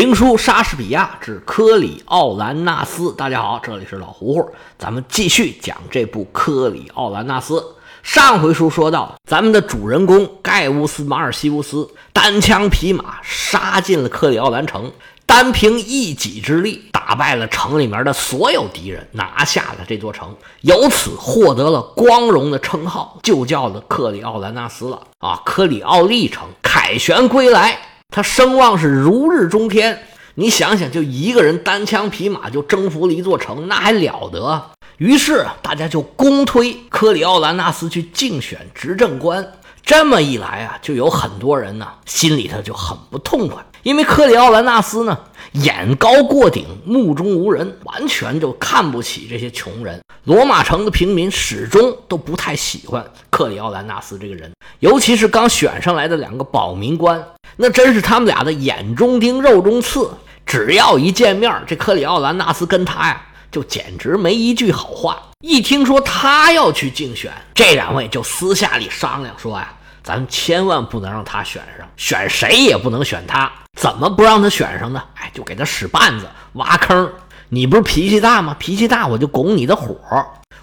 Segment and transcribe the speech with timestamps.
[0.00, 3.12] 评书莎士比亚之科里奥兰纳斯。
[3.16, 7.62] 大家好，这里是老胡胡，咱们继续讲这部科里奥兰纳斯。
[8.02, 14.90] 上回书说到，咱们的主人公盖乌斯·马尔西乌斯单枪匹马杀进了克里奥兰城，
[15.26, 25.42] 单凭一己之力打败了城里面的所有敌人，拿下了这座城，由此获得了光荣的称号，就叫了克里奥兰纳斯了啊！
[25.44, 27.78] 克里奥利城凯旋归来，
[28.10, 29.98] 他声望是如日中天。
[30.34, 34.70] 你想想，就一个人单枪匹马就征服了一座城，那还了得？
[34.96, 39.52] 于是大家就公推科里奥兰纳斯去竞选执政官。
[39.82, 45.18] 这么一来啊，就有很多人呢心里头就很不痛快，因为科里奥兰纳斯呢
[45.52, 50.00] 眼高过顶，目中无人，完全就看不起这些穷人。
[50.24, 57.24] 罗马城的平民始终都不太喜欢克里奥兰纳斯这个人，尤其是刚选上来的两个保民官，
[57.62, 60.10] 那真是他们俩的眼中钉、肉中刺。
[60.46, 63.20] 只要一见面，这克里奥兰纳斯跟他呀。
[63.52, 65.20] 就简直没一句好话。
[65.40, 73.50] 一听说他要去竞选，这两位就私下里商量说呀：“咱千万不能让他选上，选谁也不能选他。
[73.78, 75.02] 怎么不让他选上呢？
[75.16, 77.12] 哎，就给他使绊子、挖坑。
[77.48, 78.56] 你不是脾气大吗？
[78.58, 79.96] 脾气大，我就拱你的火。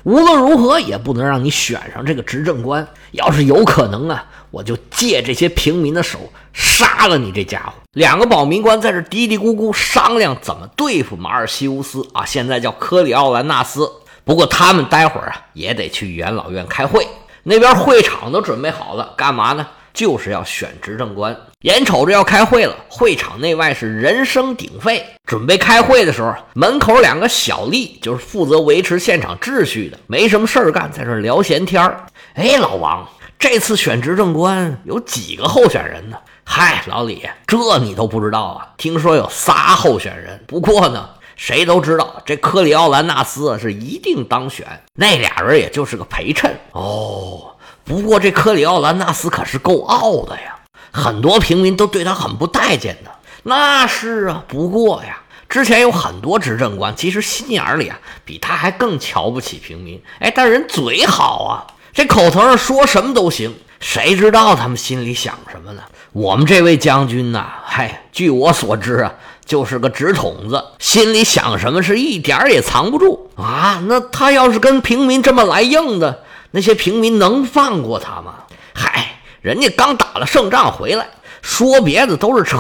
[0.08, 2.88] 无论如何也不能让你选上这个执政官。
[3.12, 6.18] 要是有可能啊，我就借这些平民的手
[6.54, 13.92] 杀了你这家伙。”两个保民官在这嘀嘀咕咕商量怎么对付马尔西乌斯啊，现在叫科里奥兰纳斯。
[14.24, 17.06] 不过他们待会儿啊也得去元老院开会，
[17.44, 19.68] 那边会场都准备好了，干嘛呢？
[19.94, 21.36] 就是要选执政官。
[21.62, 25.04] 眼瞅着要开会了，会场内外是人声鼎沸。
[25.26, 32.06] 准备开会的时候，门口两个小吏就是负责维持现场秩序的，没什么事儿干，在这聊闲天儿。
[32.36, 36.18] 哎，老王，这次选执政官有几个候选人呢？
[36.44, 38.74] 嗨，老李，这你都不知道啊？
[38.78, 47.56] 听说有仨候选人，不过呢，谁都知道这科里奥兰纳斯是一定当选，那俩人也就是个陪衬哦。
[47.84, 50.57] 不过这科里奥兰纳斯可是够傲的呀，
[50.92, 53.12] 很多平民都对他很不待见的。
[53.44, 60.02] 那是啊，不过呀，之前有很多执政官，其实心眼里啊比他还更瞧不起平民。
[60.20, 63.56] 哎，但人嘴好啊，这口头上说什么都行。
[63.80, 65.84] 谁知道他们心里想什么呢？
[66.12, 69.14] 我们这位将军呐，嗨，据我所知啊，
[69.46, 73.84] 就是个直筒子，心里想什么是一点儿也藏不住啊。
[73.86, 78.34] 那他要是跟平民这么来硬的，那些平民能放过他吗？
[78.74, 79.17] 嗨，
[79.48, 81.08] 人家刚打了胜仗回来，
[81.42, 82.58] 说别的都是扯，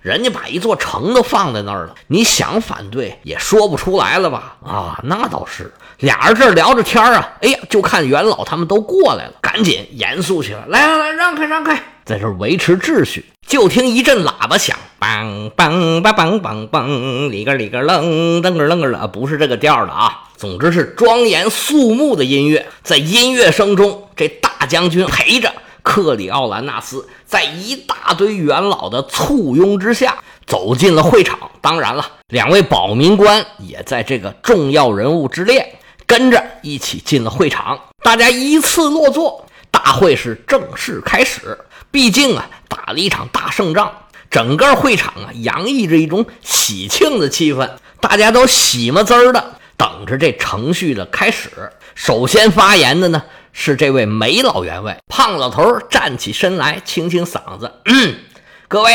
[0.00, 4.56] 人家把一座城都放在那儿了，你想反对也说不出来了吧？
[4.64, 5.70] 啊，那倒是。
[5.98, 13.26] 俩人这聊着天啊，哎呀，就看元老他们都过来了，赶紧严肃起来，来来来，让开让开，在这维持秩序。
[13.46, 20.24] 就听一阵喇叭响，梆梆梆梆梆梆，里个里个楞噔个楞个的，不是这个调的啊。
[20.38, 25.52] 总之是庄严肃穆的音乐，在音乐声中，这大将军陪着
[25.88, 30.18] 克里奥兰纳斯，在一大堆元老的簇拥之下。
[30.46, 37.78] 走进了会场，当然了，两位保民官也在这个重要人物之列，跟着一起进了会场。
[38.02, 41.58] 大家依次落座，大会是正式开始。
[41.90, 43.92] 毕竟啊，打了一场大胜仗，
[44.30, 47.68] 整个会场啊洋溢着一种喜庆的气氛，
[48.00, 51.50] 大家都喜么滋儿的等着这程序的开始。
[51.94, 53.22] 首先发言的呢
[53.60, 57.72] 是这位梅老员外，胖老头站起身来，清清嗓子
[58.68, 58.92] ：“各位。”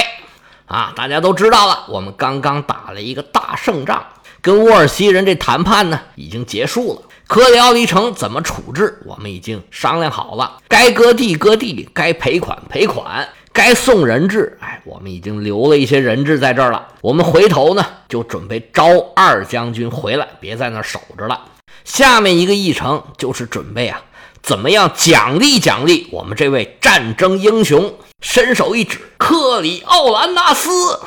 [0.68, 4.02] 啊，大家都知道了，我们刚刚打了一个大胜仗，
[4.42, 7.02] 跟沃尔西人这谈判呢已经结束了。
[7.28, 10.60] 科里奥利城怎么处置，我们已经商量好了。
[10.70, 16.88] 该割地割地，该赔款赔款，该送人质，哎，我们已经留了一些人质在这儿了。
[17.02, 21.42] 我们回头呢就准备招二将军回来，别在那儿守着了。
[21.84, 24.02] 下面一个议程就是准备啊，
[24.44, 27.96] 怎么样奖励奖励我们这位战争英雄。
[28.20, 31.00] 伸手一指，克里奥兰纳斯，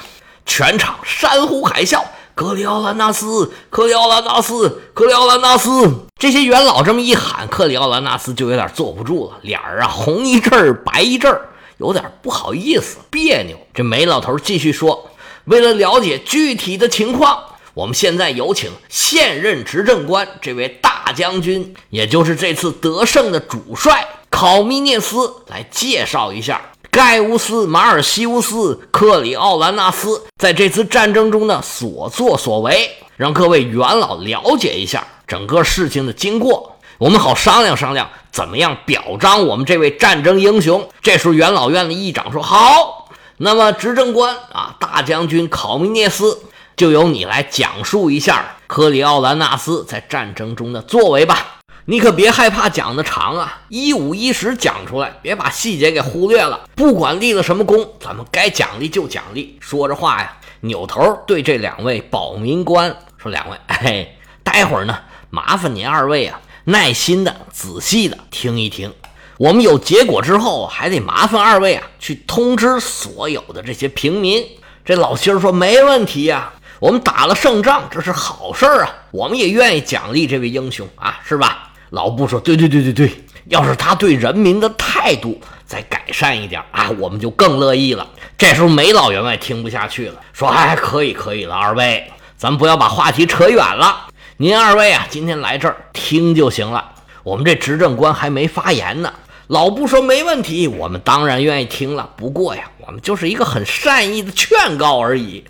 [0.46, 2.02] 全场山呼海啸。
[2.34, 6.06] 克里奥兰纳斯，克里奥兰纳斯，克里奥兰纳斯。
[6.18, 13.56] 这些元老这么一喊，克里奥兰纳斯就有点坐不住了，脸儿啊红一阵儿白一阵儿，有点不好意思，别扭。
[13.74, 15.10] 这梅老头继续说
[15.44, 17.42] ：“为了了解具体的情况，
[17.76, 26.58] 我们现在有请现任执政官这位大将军，也就是这次得胜的主帅考米涅斯来介绍一下。”
[26.90, 40.88] 盖乌斯·马尔西乌斯·克里奥兰纳斯在这次战争中的所作所为，让各位元老了解一下整个事情的经过，我们好商量商量怎么样表彰我们这位战争英雄。
[41.02, 46.40] 这时候，元老院的议长说：“好，那么执政官啊，大将军考米涅斯，
[46.76, 51.60] 就由你来讲述一下科里奥兰纳斯在战争中的作为吧。
[51.86, 56.68] 你可别害怕讲的长啊，一五一十讲出来，别把细节给忽略了。
[56.74, 59.56] 不管立了什么功，咱们该奖励就奖励。
[59.58, 64.98] 说着话呀，扭头对这两位保民官说：“两位， 哎，待会儿呢，
[65.30, 68.92] 麻烦您二位啊，耐心的、仔细的听一听。
[69.38, 74.44] 我们有结果之后，还得麻烦二位啊，去通知所有的这些平民。”
[74.84, 83.10] 这老心儿说：“没问题呀，我们打了胜仗，这是好事儿啊，我们也愿意奖励这位英雄啊，是吧？”老布说：“对对对对对，
[83.46, 88.06] 要是他对人民的态度再改善一点啊，我们就更乐意了。”
[88.36, 94.08] 这时候梅老员外听不下去了，说：“哎，可以可以了，二位，咱不要把话题扯远了。
[94.36, 96.92] 您二位啊，今天来这儿听就行了。
[97.22, 99.12] 我们这执政官还没发言呢。”
[99.46, 102.10] 老布说：“没问题，我们当然愿意听了。
[102.16, 105.44] 不过呀，我们就是一个很善意的劝告而已。”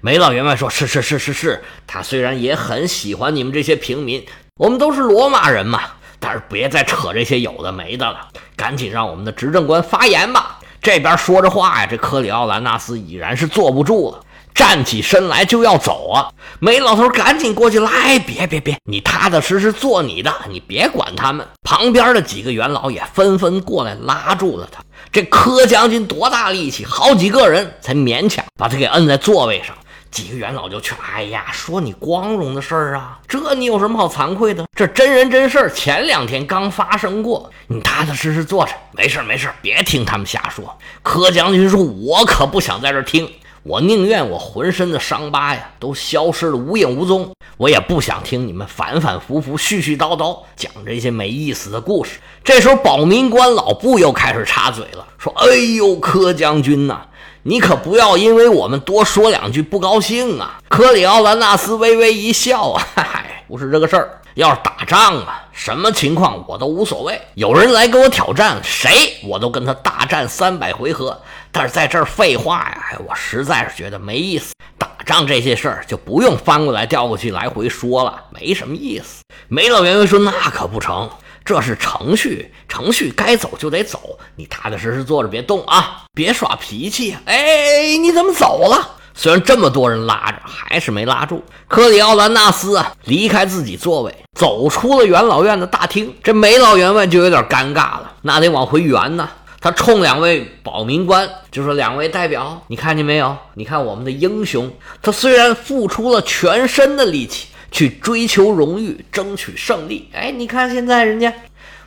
[0.00, 4.24] 梅老员外说：“是是是是是，他虽然也很喜欢你们这些平民。”
[4.58, 5.82] 我们都是罗马人嘛，
[6.18, 10.58] 但是别再扯这些有的没的了，赶紧让我们的执政官发言吧。
[10.80, 14.20] 这边说着话呀，这克里奥兰纳斯已然是坐不住了，
[14.54, 16.30] 站起身来就要走啊。
[16.58, 21.46] 梅老头赶紧过去来，别别别，你踏踏实实做你的，你别管他们。
[21.62, 24.82] 旁边的几个元老也纷纷过来拉住了他。
[25.16, 29.74] 这柯将军多大力气，好几个人才勉强把他给摁在座位上。
[30.10, 34.66] 几个元老就去：“哎呀，说你光荣的事儿啊，这你有什么好惭愧的？
[34.74, 43.26] 这真人真事儿，前两天刚发生过，你踏踏实实坐着，没事没事，别听他们瞎说。”柯将军说：“我可不想在这听，
[43.68, 57.00] 我宁愿我浑身的伤疤呀都消失了无影无踪，我也不想听你们反反复复、絮絮叨叨讲这些没意思的故事。”这时候，保民官老布又开始插嘴了，说：“哎呦，柯将军呐！”
[57.42, 60.60] 你可不要因为我们多说两句不高兴啊！
[60.68, 64.20] 科里奥兰纳斯微微一笑啊，嗨，不是这个事儿。
[64.34, 67.18] 要是打仗啊，什么情况我都无所谓。
[67.34, 71.20] 有人来跟我挑战，谁我都跟他大战三百回合。
[71.56, 74.52] 但是在这儿废话呀，我实在是觉得没意思。
[74.76, 79.22] 打仗这些事儿就不用翻过来调过去来回说了，没什么意思。
[79.48, 81.08] 梅老员外说：“那可不成。”
[81.46, 87.16] 这是程序，程序该走就得走，你踏踏实实坐着别动啊，别耍脾气。
[87.24, 88.90] 哎，你怎么走了？
[89.14, 91.42] 虽然这么多人拉着，还是没拉住。
[91.68, 96.14] 克里奥兰纳斯啊，离开自己座位，走出了元老院的大厅。
[96.22, 99.26] 这梅老员外就有点尴尬了，那得往回圆呢。
[99.66, 103.36] 他冲两位保民官就说：“两位代表，你看见没有？
[103.54, 104.70] 你看我们的英雄，
[105.02, 110.08] 他虽然付出了全身的力气。”去追求荣誉，争取胜利。
[110.14, 111.30] 哎，你看现在人家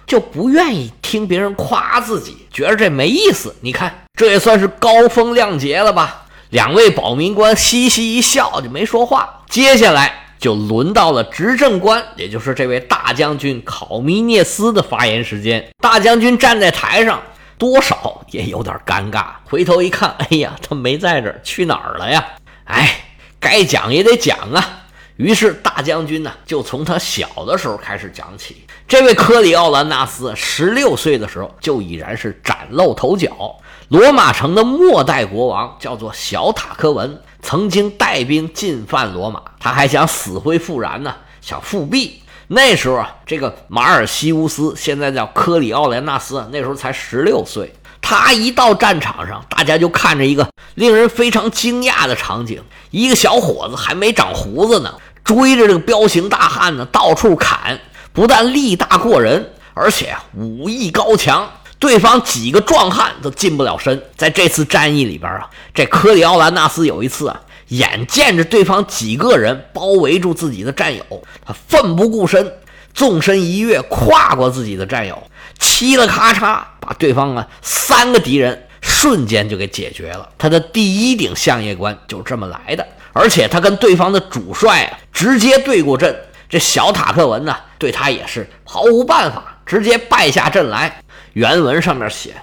[0.05, 3.55] 就不愿意听别人夸自己，觉得这没意思。
[3.61, 6.25] 你看，这也算是高风亮节了吧？
[6.49, 9.41] 两位保民官嘻嘻一笑，就没说话。
[9.49, 15.65] 接下来就轮到了执政官，也就是这位大将军考米涅斯的发言时间。
[15.81, 17.23] 大将军站在台上，
[17.59, 19.25] 多少也有点尴尬。
[19.43, 22.25] 回头一看，哎呀，他没在这儿，去哪儿了呀？
[22.63, 23.03] 哎，
[23.39, 24.77] 该讲也得讲啊。
[25.17, 28.65] 于是大将军呢，就从他小的时候开始讲起。
[28.87, 33.57] 这位科里奥兰纳斯十六岁的时候就已然是崭露头角。
[33.89, 42.23] 罗马城的末代国王叫做小塔克文，曾经带兵进犯罗马，他还想死灰复燃呢，想复辟。
[42.51, 47.71] 那时候啊，这个马尔西乌斯现在叫科里奥兰纳斯，那时候才十六岁。
[48.01, 54.95] 他一到战场上，大家就看着一个令人非常惊讶的场景：一个小伙子还没长胡子呢。
[55.23, 57.79] 追着这个彪形大汉呢，到处砍，
[58.13, 64.01] 不但力大过人，而且武艺高强，对方几个壮汉都近不了身。
[64.17, 67.39] 在这次战役里边啊，这科里奥兰纳斯有一次啊，
[67.69, 71.03] 眼见着对方几个人包围住自己的战友，
[71.45, 72.53] 他奋不顾身，
[72.93, 75.23] 纵身一跃，跨过自己的战友，
[75.59, 80.29] 嘁了咔嚓，把对方啊三个敌人瞬间就给解决了。
[80.37, 82.85] 他的第一顶相叶关就这么来的。
[83.11, 86.15] 而且他跟对方的主帅啊直接对过阵，
[86.47, 91.01] 这小塔克文呢对他也是毫无办法，直接败下阵来。
[91.33, 92.35] 原文上面写，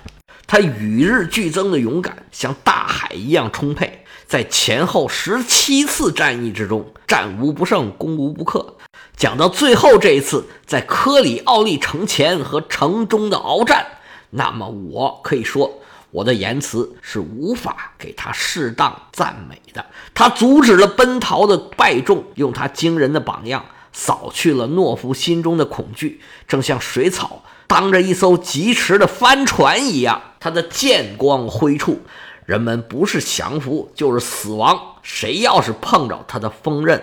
[0.47, 8.75] 他与日俱增的勇敢像大海一样充沛，在前后十七次战役之中，战无不胜，攻无不克。
[9.17, 13.87] 讲到最后这一次，在科里奥利城前和城中的鏖战，
[14.31, 15.81] 那么我可以说。
[16.13, 19.85] 我的言辞是无法给他适当赞美的。
[20.15, 30.23] 他阻止了奔逃的败众，用他惊人的榜样扫去了懦夫心中的恐惧，正像水草当着一艘疾驰的帆船一样。
[30.41, 32.01] 他的剑光挥处，
[32.47, 34.81] 人们不是降服就是死亡。
[35.03, 37.03] 谁要是碰着他的锋刃，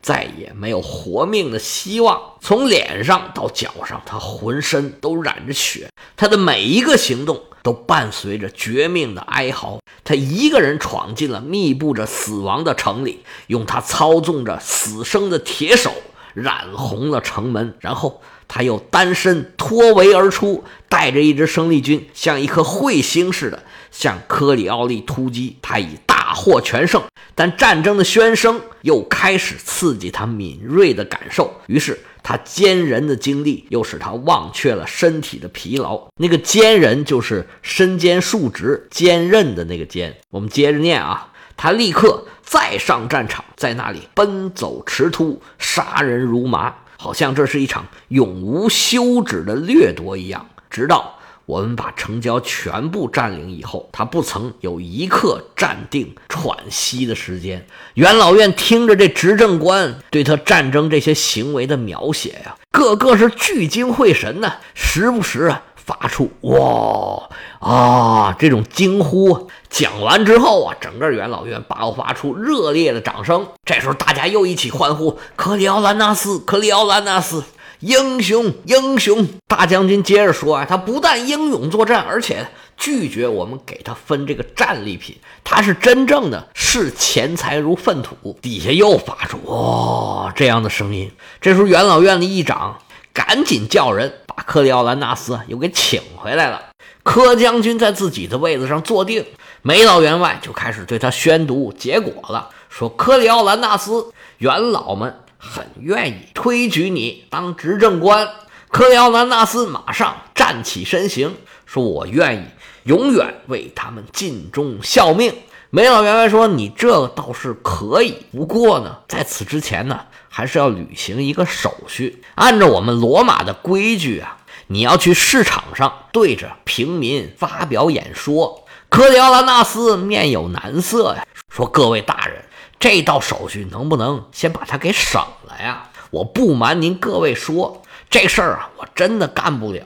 [0.00, 2.20] 再也没有活命的希望。
[2.40, 9.80] 从脸上到脚上，他浑身都染着血，他的每一个行动都伴随着绝命的哀嚎。
[10.04, 15.92] 他一个人闯进了密布着死亡的城里，用他操纵着死生的铁手
[16.34, 18.20] 染红了城门，然后。
[18.54, 25.56] 他又单身脱围而出，带着一支生力军，像一颗彗星似的向科里奥利突击。
[25.62, 27.02] 他已大获全胜，
[27.34, 31.50] 但战争的喧声又开始刺激他敏锐的感受。
[31.66, 36.08] 于是，他坚人的经历又使他忘却了身体的疲劳。
[36.18, 40.14] 那个坚人就是身兼数职、坚韧的那个坚。
[40.28, 41.31] 我们接着念啊，
[41.62, 46.74] 他立刻再上战场，在那里奔走驰突，杀人如麻。
[46.98, 57.64] 好像这是一场永无休止的掠夺一样，直到我们把城郊全部占领以后，他不曾有一刻站定喘息的时间。
[57.94, 65.62] 元老院听着这执政官对他战争这些行为的描写呀，个个是聚精会神呢，时不时啊。
[65.84, 67.28] 发出哇
[67.60, 73.46] 啊这种惊呼，讲完之后啊，整个元老院爆发出热烈的掌声。
[73.64, 77.44] 这时候大家又一起欢呼：“克里奥兰纳斯，克里奥兰纳斯，
[77.80, 82.46] 英雄，英雄！”大将军接着说啊，他不但英勇作战，而且
[82.76, 88.36] 拒绝我们给他分这个战利品，他是真正的视钱财如粪土。
[88.40, 91.10] 底下又发出哇这样的声音。
[91.40, 92.78] 这时候元老院的议长
[93.12, 94.12] 赶紧叫人。
[94.34, 96.70] 把克里奥兰纳斯又给请回来了。
[97.02, 99.26] 柯将军在自己的位子上坐定，
[99.60, 102.48] 没到员外就开始对他宣读结果了。
[102.70, 108.26] 说克里奥兰纳斯，元老们很愿意推举你当执政官。
[108.70, 112.44] 克里奥兰纳斯马上站起身形，说：“我愿意
[112.84, 115.34] 永远为他们尽忠效命。”
[115.68, 120.00] 梅老员外说：“你这倒是可以，不过呢，在此之前呢。”
[120.34, 128.64] 还是要履行一个手续，按照我们罗马的规矩啊，你要去市场上对着平民发表演说。
[128.88, 132.42] 科里奥拉纳斯面有难色呀，说：“各位大人，
[132.80, 135.90] 这道手续能不能先把它给省了呀？
[136.10, 139.82] 我不瞒您各位说，这事儿啊，我真的干不了。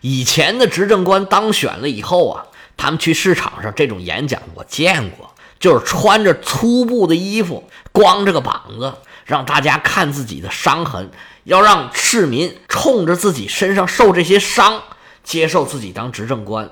[0.00, 2.46] 以前的执政官当选了以后啊，
[2.78, 8.94] 他们去市场上这种演讲我见过，就是穿着粗布的衣服，光着个膀子。”
[9.30, 11.08] 让大家看自己的伤痕，
[11.44, 14.82] 要让市民冲着自己身上受这些伤，
[15.22, 16.68] 接受自己当执政官。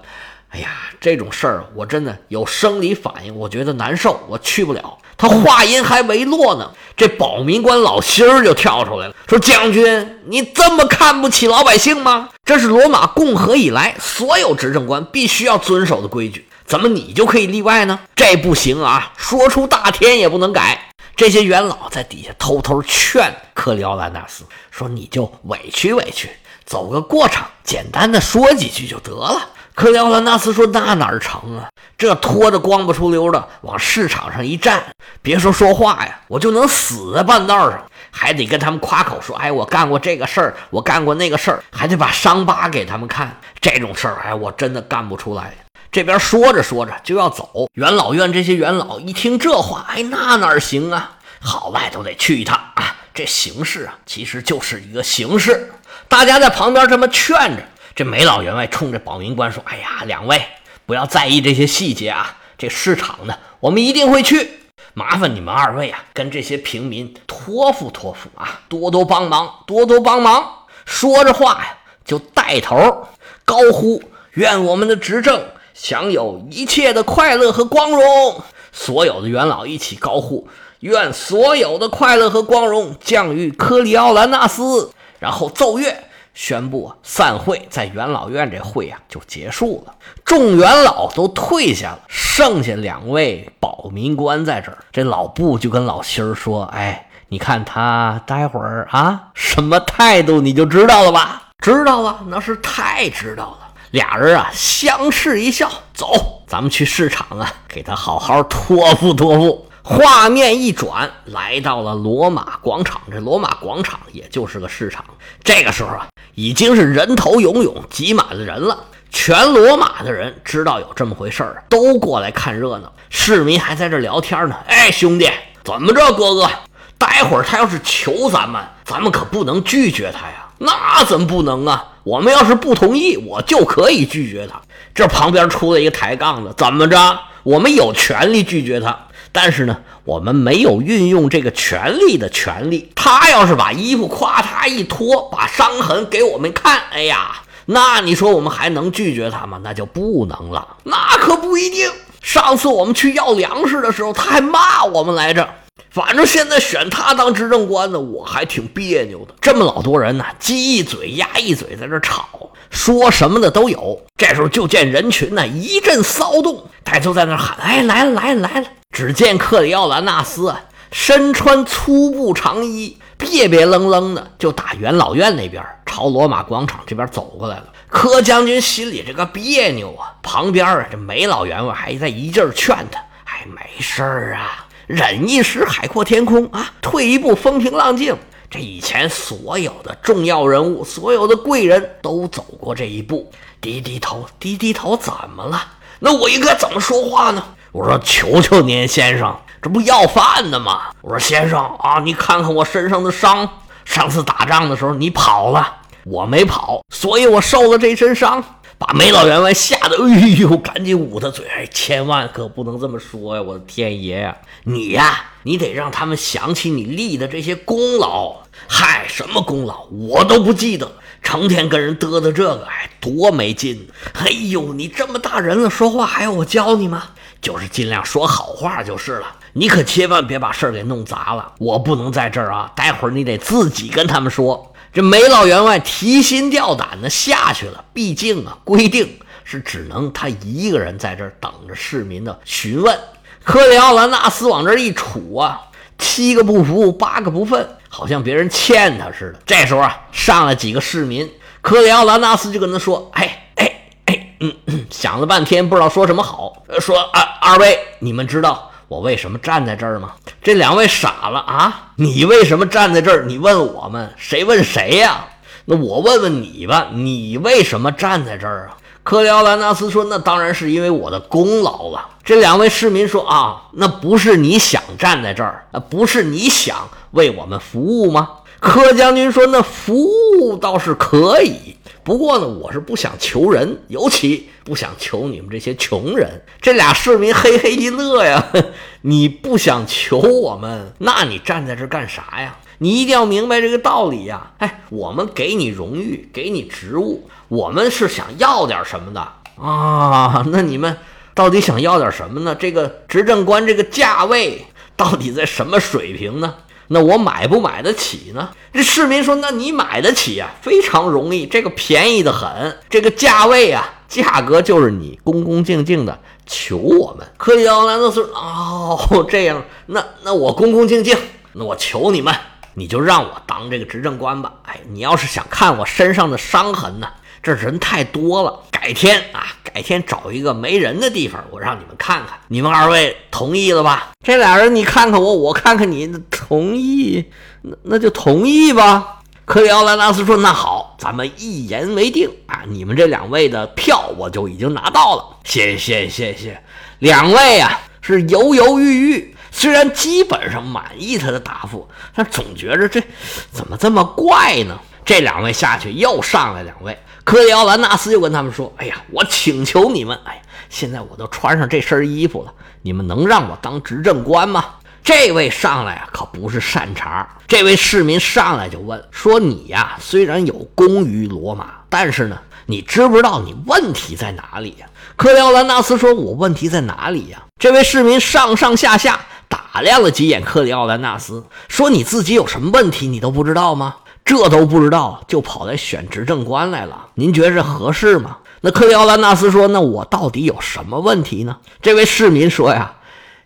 [0.48, 4.98] 哎呀，这种事儿我真的有生理反应，我觉得难受，我去不了。
[5.16, 12.30] 他话音还没落呢，这保民官老辛儿就跳出来了，说：“将军，你这么看不起老百姓吗？
[12.44, 18.00] 这是罗马共和以来所有执政官必须要遵守的规矩，怎么你就可以例外呢？
[18.16, 20.86] 这不行啊，说出大天也不能改。”
[21.18, 26.30] 这些元老在底下偷偷劝克里奥兰纳斯说：“你就委屈委屈，
[26.64, 31.68] 走个过场，简单的说几句就得了。”克里奥兰纳斯说：“那哪成啊？
[31.98, 34.80] 这拖着光不出溜的往市场上一站，
[35.20, 45.52] 别说说话呀，我就能死在半道上，还得跟他们夸口说：‘哎，我干过这个事儿，我干过那个事儿，还得把伤疤给他们看。’这种事儿，哎，我真的干不出来。”
[45.90, 51.18] 这边说着说着就要走，元老院这些元老一听这话，哎，那哪行啊？
[51.40, 52.96] 好赖都得去一趟啊！
[53.14, 55.72] 这形势啊，其实就是一个形势。
[56.08, 57.62] 大家在旁边这么劝着，
[57.94, 60.44] 这梅老员外冲着保民官说：“哎呀，两位
[60.84, 62.36] 不要在意这些细节啊！
[62.58, 64.50] 这市场呢，我们一定会去。
[64.94, 70.44] 麻烦你们二位啊，跟这些平民托付托付啊，多多帮忙，多多帮忙。”
[70.84, 73.06] 说着话呀，就带头
[73.44, 74.02] 高呼
[74.34, 75.42] ：“愿我们的执政！”
[75.80, 78.42] 享有一切的快乐和光荣，
[78.72, 80.48] 所有的元老一起高呼
[80.80, 85.96] ：“愿所有的快乐和光荣降于科里奥兰纳斯。”然后奏乐，
[86.34, 87.64] 宣布散会。
[87.70, 89.94] 在元老院这会啊就结束了，
[90.24, 94.78] 众元老都退下了，剩下两位保民官在这儿。
[94.90, 101.42] 这老布就跟老辛儿说：“哎，你看他待会儿啊什么态度，你就知道了吧？
[101.62, 109.66] 知道了，那是太知道了。”俩人啊相视一笑，走，咱们去市场啊，给他好好托付托付。
[109.82, 113.00] 画面一转，来到了罗马广场。
[113.10, 115.02] 这罗马广场也就是个市场。
[115.42, 118.84] 这个时候啊，已经是人头涌涌，挤满了人了。
[119.10, 122.92] 全罗马的人知道有这么回事儿，都过来看热闹。
[123.08, 124.56] 市民还在这聊天呢。
[124.66, 125.30] 哎，兄弟，
[125.64, 126.50] 怎么着，哥哥？
[126.98, 130.48] 待会儿他要是求咱们，咱们可不能拒绝他呀。
[130.58, 131.92] 那怎么不能啊？
[132.08, 134.58] 我们要是不同意，我就可以拒绝他。
[134.94, 137.18] 这旁边出了一个抬杠的，怎么着？
[137.42, 138.98] 我们有权利拒绝他，
[139.30, 142.90] 但是呢，我们没有运用这个权利的权利。
[142.94, 149.60] 他要是把衣服夸他一脱，把伤痕给我们看，哎呀，那你说我们还能拒绝他吗？
[149.62, 150.66] 那就不能了。
[150.84, 151.90] 那可不一定。
[152.22, 155.46] 上次我们去要粮食的时候，他还骂我们来着。
[155.90, 159.34] 反正现在选他当执政官呢，我还挺别扭的。
[159.40, 162.28] 这么老多人呢，鸡一嘴鸭一嘴，在这吵，
[162.70, 164.00] 说什么的都有。
[164.16, 170.60] 这时候就见人群呢一阵骚动，大家都在那喊：“哎，来了来了来了！”只见克里奥兰纳斯啊，
[170.92, 177.64] 身穿粗布长衣，别别愣愣的就打元老院那边朝罗马广场这边走过来了。
[177.88, 188.16] 柯将军心里这个别扭啊，旁边啊这梅老员外还在一劲劝他：“哎，没事儿啊。”忍一时海阔天空啊，退一步风平浪静。
[188.48, 193.30] 这以前所有的重要人物，所有的贵人都走过这一步。
[193.60, 195.62] 低低头，低低头，怎么了？
[195.98, 197.44] 那我应该怎么说话呢？
[197.70, 203.46] 我说：“求求您，先生，这不要饭的吗？”我说：“先生啊，你看看我身上的伤，
[203.84, 205.70] 上次打仗的时候你跑了，
[206.04, 208.42] 我没跑，所以我受了这身伤。”
[208.78, 213.42] 把梅老员外吓得，哎呦，赶紧捂他嘴，哎，千万可不能这么说呀！
[213.42, 218.36] 我的天爷呀，你呀，你得让他们想起你立的这些功劳。
[218.68, 220.92] 嗨，什么功劳，我都不记得，
[221.22, 223.88] 成天跟人嘚嘚这个，哎，多没劲！
[224.14, 227.10] 哎呦，你这么大人了，说话还要我教你吗？
[227.40, 229.26] 就是尽量说好话就是了。
[229.54, 234.67] 你可千万别把事儿给弄砸了，我不能在这儿啊，待会儿你得自己跟他们说。
[234.92, 242.98] 这梅老员外提心吊胆的下去了，毕竟啊，规定是只能他一个人在这儿等着市民的询问。
[243.44, 245.60] 克里奥兰纳斯往这一杵啊，
[245.98, 249.40] 七个不服，八个不忿，好像别人欠他似的。
[249.46, 251.30] 这时候啊，上来几个市民，
[251.60, 254.54] 克里奥兰纳斯就跟他说：“哎哎哎，嗯，
[254.90, 260.14] 想了半天不知道说什么好，说啊，二位，你们知道。”我为什么站在这儿吗？
[260.42, 261.90] 这两位傻了啊！
[261.96, 263.24] 你为什么站在这儿？
[263.26, 265.26] 你问我们，谁问谁呀？
[265.64, 268.76] 那我问问你吧，你为什么站在这儿啊？
[269.02, 278.28] 克里奥兰纳斯说：“那当然是因为我的功劳了。”这两位市民说：“啊，那不是你想站在这儿，那不是你想为我们服务吗？”
[278.60, 279.94] 柯将军说：“那服
[280.40, 286.42] 务倒是可以。”不过呢，我是不想求人，尤其不想求你们这些穷人。
[286.60, 288.46] 这俩市民嘿嘿一乐呀，
[289.00, 292.58] 你不想求我们，那你站在这干啥呀？
[292.80, 294.52] 你一定要明白这个道理呀！
[294.58, 299.20] 哎，我们给你荣誉，给你职务，我们是想要点什么的
[299.60, 300.44] 啊？
[300.52, 300.98] 那你们
[301.34, 302.54] 到底想要点什么呢？
[302.54, 306.54] 这个执政官这个价位到底在什么水平呢？
[306.90, 308.50] 那我买不买得起呢？
[308.72, 321.16] 这市民说：“那你买得起啊，非常容易，这个便宜的很，这个价位啊，价格就是你恭恭敬敬的求我们。”克里奥兰德斯哦，这样，那那我恭恭敬敬，
[321.52, 322.34] 那我求你们，
[322.74, 324.52] 你就让我当这个执政官吧。
[324.64, 327.08] 哎，你要是想看我身上的伤痕呢，
[327.42, 329.46] 这人太多了，改天啊。
[329.70, 332.36] 改天找一个没人的地方，我让你们看看。
[332.48, 334.08] 你们二位同意了吧？
[334.24, 337.24] 这俩人，你看看我，我看看你，同意，
[337.62, 339.17] 那那就同意吧。
[339.48, 342.64] 克里奥兰纳斯说：“那好，咱们一言为定啊！
[342.68, 346.62] 你们这两位的票我就已经拿到了，谢谢谢谢。
[346.98, 353.02] 两位啊是犹犹豫豫，虽然基本上满意他的答复，但总觉着这
[353.50, 354.78] 怎么这么怪呢？
[355.02, 364.74] 这两位下去又上来两位。”克里奥兰纳斯就跟他们说：“哎呀，我请求你们，哎，现在我都穿上这身衣服了，你们能让我当执政官吗？”
[365.08, 367.26] 这位上来啊，可不是善茬。
[367.46, 379.18] 这位市民上来就问说：“你呀，虽然有功于罗马，但是呢，你知不知道你问题在哪里呀？”克里奥兰纳斯说：“我问题在哪里呀？”这位市民上上下下
[379.48, 388.36] 打量了几眼克里奥兰纳斯，说：“你自己有什么问题，你都不知道吗？”这都不知道就跑来选执政官来了，您觉着合适吗？
[388.60, 392.92] 那克里奥兰纳斯说：“那我到底有什么问题呢？”这位市民说：“呀，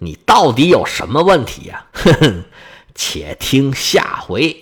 [0.03, 2.45] 你到底有什么问题呀？”哼哼，
[2.95, 4.61] 且听下回。